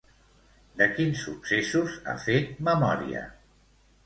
[0.79, 3.23] De quins successos ha fet memòria?